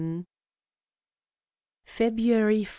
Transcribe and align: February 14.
February 1.85 2.63
14. 2.63 2.67